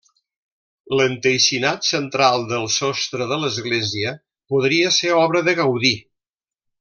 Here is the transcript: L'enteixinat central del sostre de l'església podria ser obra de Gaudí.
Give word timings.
L'enteixinat 0.99 1.85
central 1.89 2.47
del 2.53 2.65
sostre 2.77 3.27
de 3.33 3.37
l'església 3.45 4.15
podria 4.55 4.93
ser 5.01 5.13
obra 5.23 5.47
de 5.51 5.55
Gaudí. 5.61 5.93